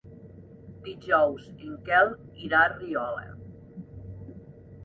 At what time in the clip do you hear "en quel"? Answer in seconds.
1.67-2.09